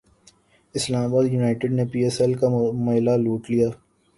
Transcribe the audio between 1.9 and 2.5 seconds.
پی S L کا